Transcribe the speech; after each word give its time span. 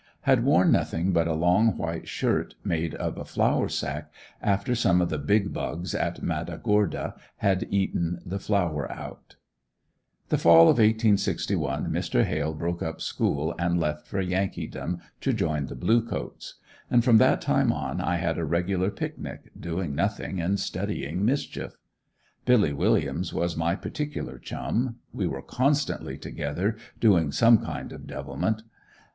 Had 0.21 0.43
worn 0.43 0.71
nothing 0.71 1.13
but 1.13 1.27
a 1.27 1.35
long 1.35 1.77
white 1.77 2.07
shirt 2.07 2.55
made 2.63 2.95
of 2.95 3.19
a 3.19 3.23
flour 3.23 3.69
sack 3.69 4.11
after 4.41 4.73
some 4.73 4.99
of 4.99 5.11
the 5.11 5.19
"big 5.19 5.53
bugs" 5.53 5.93
in 5.93 6.13
Matagorda 6.23 7.13
had 7.37 7.67
eaten 7.69 8.19
the 8.25 8.39
flour 8.39 8.91
out. 8.91 9.35
The 10.29 10.39
fall 10.39 10.61
of 10.63 10.79
1861 10.79 11.91
Mr. 11.91 12.23
Hale 12.23 12.55
broke 12.55 12.81
up 12.81 12.99
school 12.99 13.53
and 13.59 13.79
left 13.79 14.07
for 14.07 14.19
Yankeedom 14.19 14.97
to 15.19 15.33
join 15.33 15.67
the 15.67 15.75
blue 15.75 16.01
coats. 16.01 16.55
And 16.89 17.03
from 17.03 17.19
that 17.19 17.39
time 17.39 17.71
on 17.71 18.01
I 18.01 18.15
had 18.15 18.39
a 18.39 18.43
regular 18.43 18.89
picnic, 18.89 19.51
doing 19.55 19.93
nothing 19.93 20.41
and 20.41 20.59
studying 20.59 21.23
mischief. 21.23 21.77
Billy 22.45 22.73
Williams 22.73 23.35
was 23.35 23.55
my 23.55 23.75
particular 23.75 24.39
chum; 24.39 24.95
we 25.13 25.27
were 25.27 25.43
constantly 25.43 26.17
together 26.17 26.75
doing 26.99 27.31
some 27.31 27.59
kind 27.63 27.93
of 27.93 28.07
devilment. 28.07 28.63